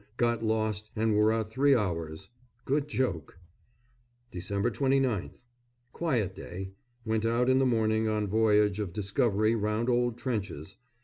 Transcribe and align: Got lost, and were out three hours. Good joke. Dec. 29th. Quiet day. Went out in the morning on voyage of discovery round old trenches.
Got 0.17 0.43
lost, 0.43 0.89
and 0.95 1.13
were 1.15 1.31
out 1.31 1.51
three 1.51 1.75
hours. 1.75 2.31
Good 2.65 2.87
joke. 2.87 3.37
Dec. 4.33 4.41
29th. 4.73 5.45
Quiet 5.93 6.33
day. 6.33 6.71
Went 7.05 7.23
out 7.23 7.47
in 7.51 7.59
the 7.59 7.67
morning 7.67 8.07
on 8.07 8.25
voyage 8.25 8.79
of 8.79 8.93
discovery 8.93 9.53
round 9.53 9.89
old 9.89 10.17
trenches. 10.17 10.77